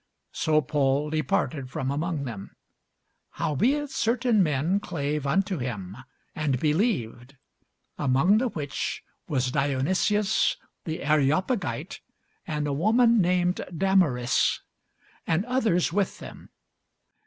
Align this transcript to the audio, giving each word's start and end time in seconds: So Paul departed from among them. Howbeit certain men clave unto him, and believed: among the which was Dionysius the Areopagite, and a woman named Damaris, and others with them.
So 0.31 0.61
Paul 0.61 1.11
departed 1.11 1.69
from 1.69 1.91
among 1.91 2.23
them. 2.23 2.55
Howbeit 3.33 3.91
certain 3.91 4.41
men 4.41 4.79
clave 4.79 5.27
unto 5.27 5.59
him, 5.59 5.95
and 6.35 6.59
believed: 6.59 7.35
among 7.99 8.39
the 8.39 8.47
which 8.47 9.03
was 9.27 9.51
Dionysius 9.51 10.57
the 10.85 11.03
Areopagite, 11.03 11.99
and 12.47 12.65
a 12.65 12.73
woman 12.73 13.21
named 13.21 13.61
Damaris, 13.77 14.61
and 15.27 15.45
others 15.45 15.93
with 15.93 16.17
them. 16.17 16.49